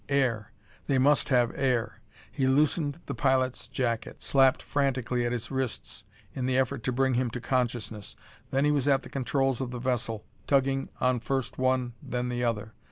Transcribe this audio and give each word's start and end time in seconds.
Air! 0.09 0.51
They 0.87 0.97
must 0.97 1.29
have 1.29 1.51
air! 1.53 2.01
He 2.31 2.47
loosened 2.47 2.99
the 3.05 3.13
pilot's 3.13 3.67
jacket; 3.67 4.23
slapped 4.23 4.63
frantically 4.63 5.27
at 5.27 5.31
his 5.31 5.51
wrists 5.51 6.05
in 6.33 6.47
the 6.47 6.57
effort 6.57 6.81
to 6.85 6.91
bring 6.91 7.13
him 7.13 7.29
to 7.29 7.39
consciousness. 7.39 8.15
Then 8.49 8.65
he 8.65 8.71
was 8.71 8.87
at 8.87 9.03
the 9.03 9.09
controls 9.09 9.61
of 9.61 9.69
the 9.69 9.77
vessel, 9.77 10.25
tugging 10.47 10.89
on 10.99 11.19
first 11.19 11.59
one, 11.59 11.93
then 12.01 12.29
the 12.29 12.43
other. 12.43 12.73